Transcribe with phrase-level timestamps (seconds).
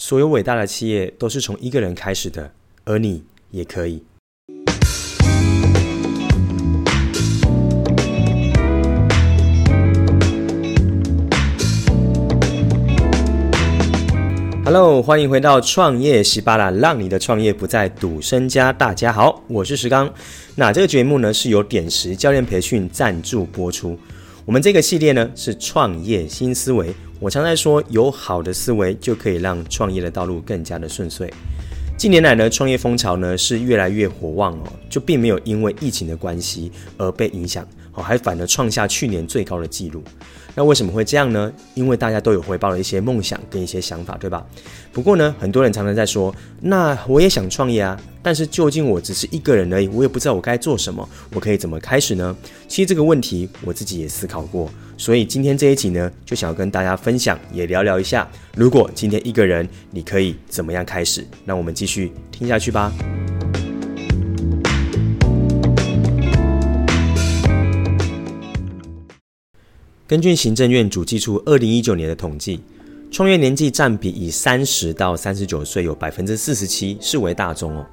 [0.00, 2.52] 所有伟大的企业都是从一个人开始的，
[2.84, 4.04] 而你也可以。
[14.64, 18.72] Hello，欢迎回到创业喜巴拉，让你的创业不再赌身家。
[18.72, 20.08] 大家好，我是石刚。
[20.54, 23.98] 那这个节目呢是由点石教练培训赞助播出。
[24.48, 26.90] 我们这个系列呢是创业新思维。
[27.20, 31.30] 我常在说，有好的思维就可以让创业的道路更加的顺遂。
[31.98, 40.02] 近年来呢，创业风潮呢是越来越火旺哦，就并没有因为疫情的关系而被影响，哦，还反而创下去年最高的纪录。
[40.58, 41.52] 那为什么会这样呢？
[41.74, 44.44] 因为大家都有回报了一些梦想跟一些想法，对吧？
[44.92, 52.36] 不过呢，很多人常常在说，那我也想创业啊，但是究竟我只是一个人而已，我也不知道我该做什么，我可以怎么开始呢？
[52.66, 61.24] 其实这个问题我自己也思考过，所以今天这一集呢，就想要跟大家分享，也聊聊一下，如果今天一个人，你可以怎么样开始？
[61.44, 62.92] 那我们继续听下去吧。
[70.08, 72.58] 根据行政院主计处二零一九年的统计，
[73.10, 77.86] 创业年纪占比以三十到三十九岁有百分之四十七，视为大众哦。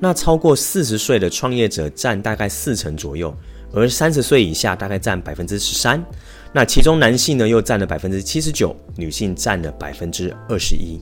[0.00, 3.32] 那超过四十岁的创业者占大概四成左右，
[3.72, 6.04] 而三十岁以下大概占百分之十三。
[6.52, 11.00] 那其中男性呢又占了百分之七十九，女性占了百分之二十一。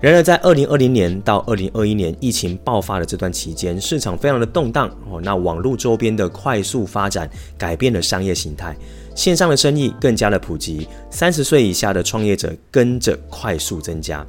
[0.00, 5.20] 然而，在二零二零年到二零二一年疫情爆发的这段期间，市场非常的动荡哦。
[5.20, 8.76] 那网络周边的快速发展，改变了商业形态。
[9.16, 14.24] 线上的生意更加的普及，三十岁以下的创业者跟着快速增加，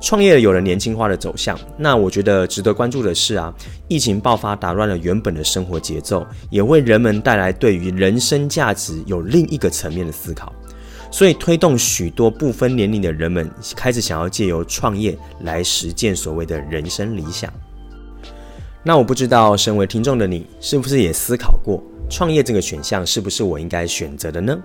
[0.00, 1.58] 创业有了年轻化的走向。
[1.76, 3.52] 那我觉得值得关注的是啊，
[3.88, 10.52] 疫情爆发打乱了原本的生活节奏，也为人们带来对于人生价值有另一个层面的思考，
[11.10, 17.52] 所以推动许多不分年龄的人们开始想要借由创业来实践所谓的人生理想。
[18.82, 21.82] 那我不知道，身为听众的你，是不是也思考过？
[22.08, 24.58] 创业这个选项是不是我应该选择的呢？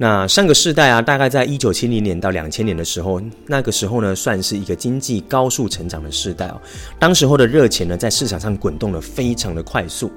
[0.00, 6.62] 那上个世代啊，大概在一九七零年到两千年的时候，那个时候呢，算是一个经济高速成长的世代哦。
[7.00, 10.08] 当时候的热钱呢，在市场上滚动得非常的快速。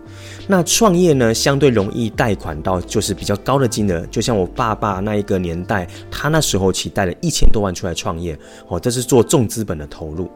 [0.48, 8.38] 那创业呢，相对容易贷款到就是比较高的金额，就像我爸爸那一个年代，他那时候其贷了一千多万出来创业
[8.68, 10.30] 哦，这是做重资本的投入。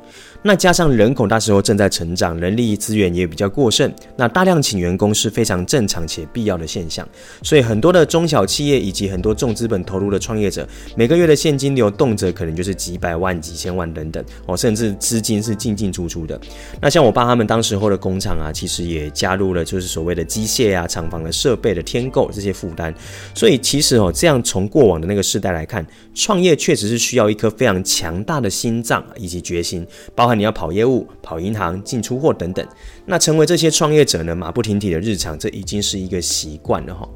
[0.47, 7.07] 那加上人口那时候正在成长，人力资源也比较过剩，那大量请员工是非常正常且必要的现象。
[7.41, 16.39] 所以很多的中小企业以及很多重资本投入的创业者，每个月的现金流动辄可能就是几百万、几千万等等哦，甚至资金是进进出出的。
[16.79, 22.93] 那像我爸他们当时候的工厂啊，其实也加入了就是所谓的机械啊、厂房的设备的添购这些负担。
[23.33, 25.83] 所以其实哦，这样从过往的那个时代来看，
[26.13, 29.83] 创业确实是需要一颗非常强大的心脏以及决心，
[30.13, 32.65] 包含你要跑业务、跑银行、进出货等等。
[33.05, 37.07] 那成为这些创业者呢，马不停蹄的日常，这已经是一个习惯了哈。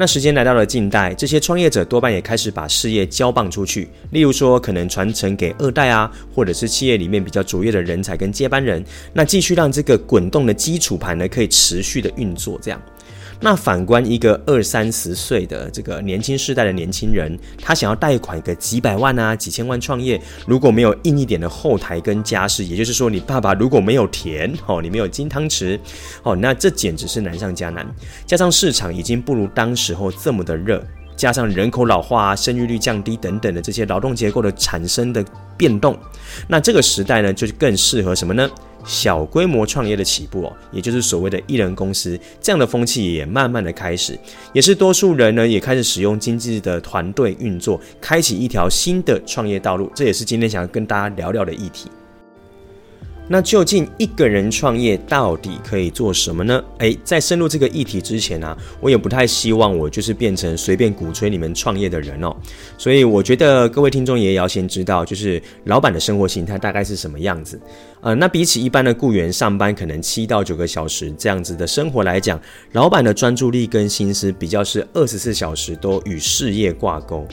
[0.00, 12.80] 那时间来到了近代，这些创业者多半也开始把事业交棒出去，例如说可能传承给二代啊，或者是企业里面比较卓越的人才跟接班人，那继续让这个滚动的基础盘呢，可以持续的运作，这样。
[13.40, 25.78] 那反观一个二三十岁的这个年轻世代的年轻人，他想要贷款个几百万啊、几千万创业，如果没有硬一点的后台跟家世，也就是说你爸爸如果没有田哦，你没有金汤匙
[26.22, 27.86] 哦，那这简直是难上加难。
[28.26, 30.84] 加上市场已经不如当时候这么的热，
[31.14, 35.24] 加上人口老化啊、生育率降低等等的这些劳动结构的产生的
[35.56, 35.96] 变动，
[36.48, 38.48] 那这个时代呢，就更适合什么呢？
[38.88, 44.18] 小规模创业的起步哦，也就是所谓的艺人公司，这样的风气也慢慢的开始，
[44.54, 49.92] 也是多数人呢也开始使用经济的团队运作，开启一条新的创业道路。
[49.94, 51.90] 这也是今天想要跟大家聊聊的议题。
[53.30, 56.64] 那究竟一个人创业到底可以做什么呢？
[56.78, 62.34] 诶，在深入这个议题之前啊，我也不太希望我就是变成随便鼓吹你们创业的人哦。
[62.78, 67.60] 所以我觉得各位听众也要先知道，就是老板的生活形态大概是什么样子。
[68.00, 72.40] 呃，那比起一般的雇员上班可能七到九个小时这样子的生活来讲，
[72.72, 77.28] 老板的专注力跟心思比较是二十四小时都与事业挂钩。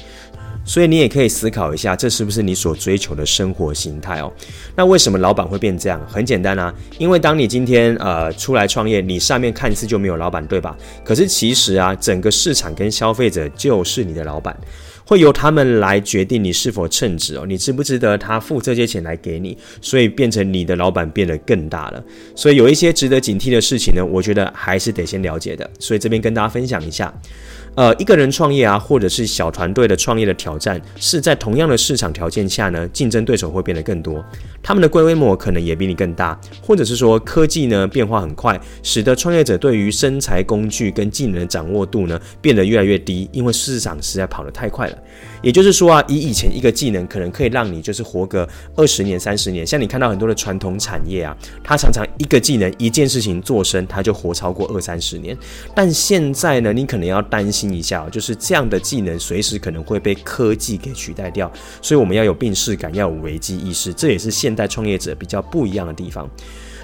[0.66, 4.34] 所以你也可以思考一下，这是不是你所追求的生活形态哦？
[4.76, 6.02] 那为什么老板会变这样？
[6.08, 10.76] 很简单啊，因为当你今天呃出来创业，你上面看似就没有老板，对吧？
[11.04, 14.58] 可是其实啊，整个市场跟消费者就是你的老板，
[15.06, 19.56] 会由他们来决定你是否称职哦，你值不值得他付这些钱来给你？
[19.82, 22.04] 所以变成你的老板变得更大了。
[22.36, 25.70] 所以有一些值得警惕的事情呢，我觉得还是得先了解的。
[25.80, 27.14] 所以这边跟大家分享一下。
[27.76, 34.24] 呃，一个人创业啊，或者是小团队的创业的挑战，是在同样的市场条件下呢，竞争对手会变得更多，
[34.64, 44.98] 他们的规模可能也比你更大，或者是说科技呢变化很快，使得创业者对于生财工具跟技能的掌握度呢变得越来越低，因为市场实在跑得太快了。
[45.42, 55.38] 也就是说啊，以以前一个技能可能可以让你就是活个二十年、三十年，像你看到很多的传统产业啊，它常常一个技能一件事情做深，它就活超过二三十年。
[55.76, 61.52] 但现在呢，你可能要担心一下，就是这样的技能随时可能会被科技给取代掉，
[61.82, 66.30] 所以我们要有病视感，要有危机意识，这也是现代创业者比较不一样的地方。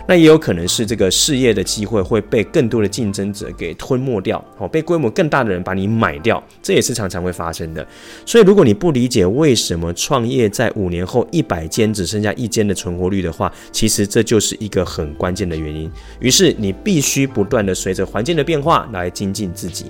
[0.08, 7.88] 那也有可能是这个事业的机会会被更多的竞争者给吞没掉，哦，被规模更大的人把你买掉，这也是常常会发生的。
[8.26, 15.90] 所以，如果你不理解为什么创业在五年后一百间只剩下一间的存活率的话，其实这就是一个很关键的原因。
[16.20, 19.86] 于是，你必须不断的随着环境的变化来精进自己。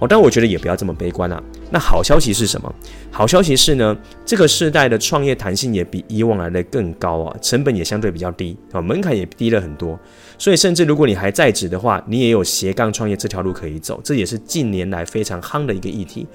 [0.00, 1.42] 哦，但我觉得也不要这么悲观啊。
[1.70, 2.74] 那好消息是什么？
[3.10, 9.98] 好消息是呢，这个世代的创业弹性也比以往来的更高啊，成本也相对比较低啊，门槛也低了很多。
[10.40, 16.26] 所以，甚至如果你还在职的话，你也有斜杠创业这条路可以走，这也是近年来非常夯的一个议题。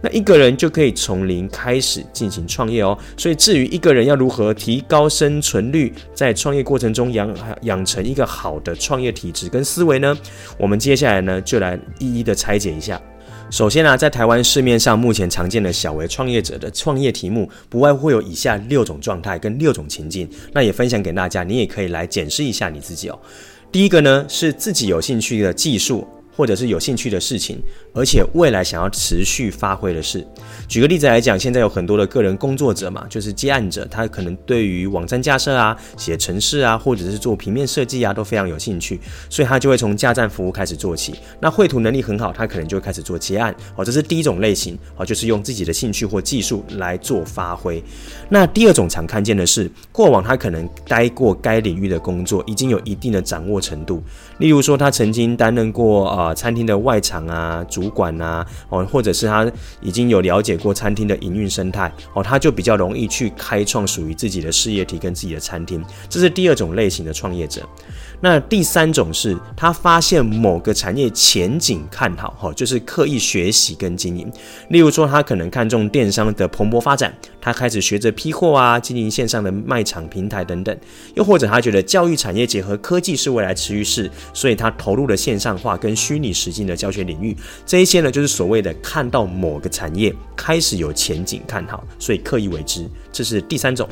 [0.00, 2.96] 那一个人就可以从零开始进行创业哦。
[3.16, 10.16] 所以，至于一个人要如何提高生存率，在创业过程中养养成一个好的创业体质跟思维呢，
[10.56, 13.00] 我们接下来呢就来一一的拆解一下。
[13.50, 23.18] 首先呢、啊，在台湾市面上目前常见的小微创业者的创业题目，不外乎有以下六种状态跟六种情境，那也分享给大家，你也可以来检视一下你自己哦。
[23.72, 26.06] 第一个呢，是自己有兴趣的技术。
[26.38, 27.60] 或者是有兴趣的事情，
[27.92, 30.24] 而且未来想要持续发挥的事。
[30.68, 41.12] 举个例子来讲，现在有很多的个人工作者嘛，就是接案者，他可能对于网站架设啊、写程式啊，或者是做平面设计啊，都非常有兴趣，所以他就会从架站服务开始做起。
[41.40, 43.52] 那绘图能力很好，他可能就会开始做接案。
[43.74, 47.82] 哦，这是第一种类型，哦，就是用自己的兴趣或技术来做发挥。
[48.28, 54.00] 那第二种常看见的是，过往他可能待过该领域的工作，已经有一定的掌握程度。
[54.38, 65.84] 例如说，他曾经担任过啊、呃、餐厅的外场啊主管啊，哦，或者是他已经有了解过餐厅的营运生态，哦，他就比较容易去开创属于自己的事业体跟自己的餐厅。
[66.08, 67.62] 这是第二种类型的创业者。
[68.20, 74.30] 那第三种是他发现某个产业前景看好，哈，就是刻意学习跟经营。
[74.70, 80.76] 例如说，他可能看中电商的蓬勃发展，他开始学着批货啊，经营线上的卖场平台等等。
[81.14, 87.36] 又或者他觉得教育产业结合科技是未来趋势，所以他投入了线上化跟虚拟实境的教学领域。
[87.64, 92.84] 这一些呢，就是所谓的看到某个产业开始有前景看好，所以刻意为之。
[93.12, 93.88] 这是第三种。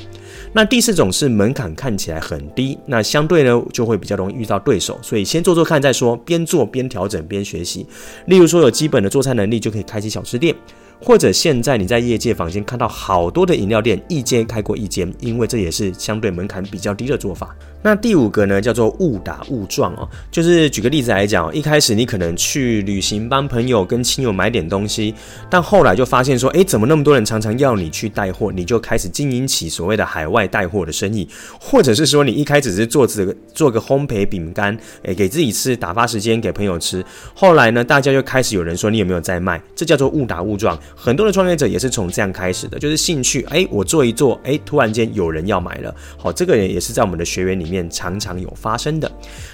[0.52, 7.86] 那第四种是门槛看起来很低，那相对呢就会比较容易遇到对手，所以先做做看再说，边做边调整边学习。
[8.26, 10.54] 例如说有基本的做菜能力就可以开启小吃店，
[11.00, 17.54] 或者现在你在业界坊间看到好多的饮料店，一间开过一间，因为这也是相对门槛比较低的做法。
[17.82, 25.14] 那第五个呢，叫做误打误撞哦，就是举个例子来讲，一开始你可能去旅行帮朋友跟亲友买点东西，
[25.48, 31.28] 但后来就发现说，诶，怎么那么多人常常要你去带货，你就开始经营起所谓的海外带货的生意，
[31.60, 37.04] 或者是说你一开始是做这个做个烘焙饼干，诶，给自己吃打发时间，给朋友吃，
[37.34, 40.76] 后来呢，大家就开始有人说你有没有在卖，这叫做误打误撞。
[40.94, 47.86] 很多的创业者也是从这样开始的，就是兴趣，诶，我做一做，诶，突然间有人要买了，好，这个也也是在我们的学员里面。
[47.96, 49.10] 常常有发生的。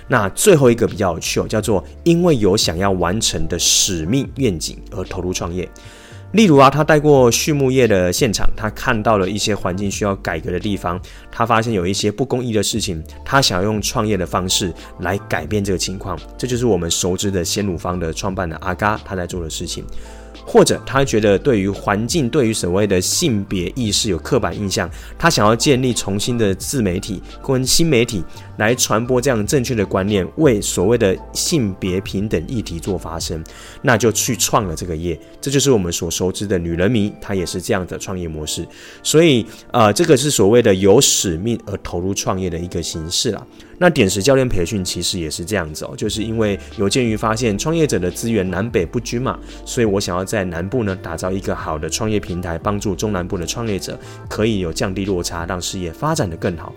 [0.08, 5.68] 那最后一个比较有趣哦，叫做因为有想要完成的使命愿景而投入创业。
[6.32, 16.18] 例如啊，他带过畜牧业的现场，他看到了一些环境需要改革的地方，他发现有一些不公义的事情，他想要用创业的方式来改变这个情况。
[16.36, 19.84] 这就是我们熟知的鲜乳坊的创办的阿嘎他在做的事情。
[20.46, 28.22] 或者他觉得对于环境、对于所谓的性别意识有刻板印象，他想要建立重新的自媒体跟新媒体
[28.58, 33.42] 来传播这样正确的观念，为所谓的性别平等议题做发声，
[33.82, 35.18] 那就去创了这个业。
[35.40, 38.66] 这就是我们所熟知的女人迷，她也是这样的创业模式。
[39.02, 43.46] 所以，呃，这个是所谓的有使命而投入创业的一个形式啦。
[43.78, 53.98] 那点石教练培训其实也是这样子哦，就是因为有鉴于发现创业者的资源南北不均嘛，所以我想要在南部呢打造一个好的创业平台，帮助中南部的创业者
[54.30, 56.72] 可以有降低落差，让事业发展的更好。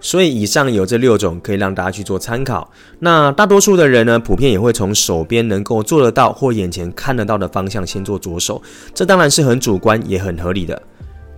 [0.00, 2.68] 所以以上有这六种可以让大家去做参考。
[2.98, 8.60] 那大多数的人呢，普遍也会从手边能够做得到或眼前看得到的方向先做着手，
[8.92, 10.82] 这当然是很主观也很合理的。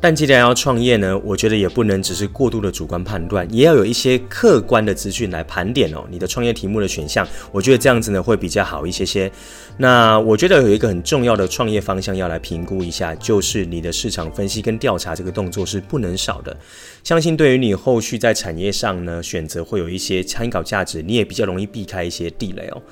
[0.00, 6.04] 但既然要创业呢，我觉得也不能只是过度的主观判断，也要有一些客观的资讯来盘点哦。
[6.08, 9.30] 你的创业题目的选项，我觉得这样子呢会比较好一些些。
[9.76, 16.56] 那我觉得有一个很重要的创业方向要来评估一下，就是你的市场分析跟调查这个动作是不能少的。
[17.02, 22.82] 相信对于你后续在产业上呢选择会有一些参考价值，你也比较容易避开一些地雷哦。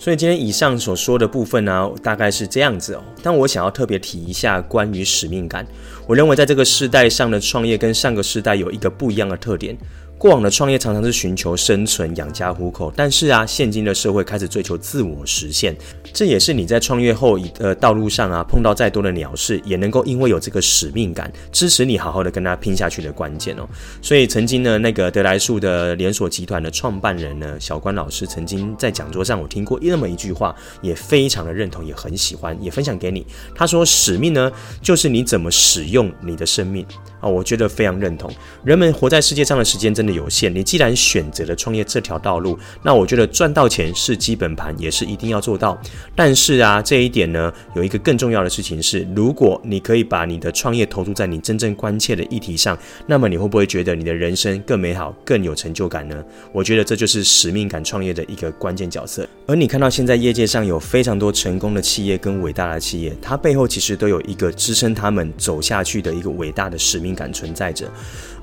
[0.00, 3.02] 所以今天以上所说的部分呢，大概是这样子哦。
[3.22, 5.66] 但我想要特别提一下关于使命感。
[6.06, 9.76] 我认为在这个世代上的创业跟上个世代有一个不一样的特点。
[10.20, 15.74] 过往的创业常常是寻求生存、养家糊口，但是啊，现今的社会开始追求自我实现。
[16.12, 23.66] 这也是你在创业后的道路上啊，碰到再多的鸟事，也能够因为有这个使命感，支持你好好的跟他拼下去的关键哦。
[24.02, 33.26] 所以曾经呢，那个得来树的连锁集团的创办人呢，小关老师曾经在讲桌上我听过那么一句话，也非常的认同，也很喜欢，也分享给你。
[33.54, 36.84] 他说：“使命呢，就是你怎么使用你的生命
[37.20, 38.30] 啊。”我觉得非常认同。
[38.64, 45.80] 人们活在世界上的时间真的有限，你既然选择了创业这条道路，那我觉得赚到钱是基本盘，也是一定要做到。
[46.16, 56.16] 但是啊，这一点呢，有一个更重要的事情是，如果你可以把你的创业投注在你真正关切的议题上，那么你会不会觉得你的人生更美好、更有成就感呢？
[56.52, 59.28] 我觉得这就是使命感创业的一个关键角色。
[59.46, 67.90] 而你看到现在业界上有非常多成功的企业跟伟大的企业，它背后其实都有一个支撑他们走下去的一个伟大的使命感存在着。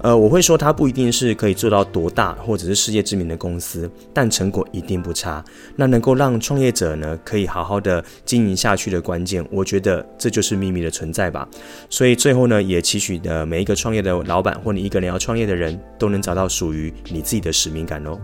[0.02, 5.44] 呃，我会说它不一定是可以做到多大或者是世界知名的公司，但成果一定不差。
[5.76, 11.48] 那能够让创业者呢，可以好好的经营下去的关键，我觉得这就是秘密的存在吧。
[11.90, 18.20] 所以最后呢，也期许的每一个创业的老板或你一个人要创业的人都能找到属于你自己的使命感哦。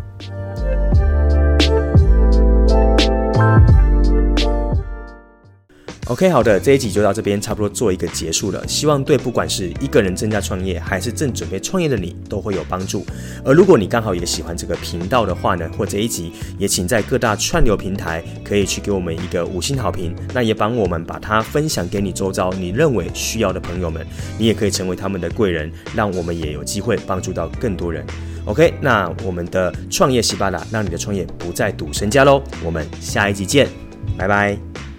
[6.07, 8.67] OK，好的，这一集就到这边，差不多做一个结束了。
[8.67, 13.05] 希望对不管是一个人正在创业，还是正准备创业的你，都会有帮助。
[13.45, 24.05] 而如果你刚好也喜欢这个频道的话呢，或这一集，也请在各大串流平台可以去给我们一个五星好评，那也帮我们把它分享给你周遭你认为需要的朋友们，
[24.37, 28.05] 你也可以成为他们的贵人，让我们也有机会帮助到更多人。
[28.43, 32.43] OK，那我们的创业西巴拉，让你的创业不再赌身家喽。
[32.61, 33.69] 我们下一集见，
[34.17, 34.92] 拜拜。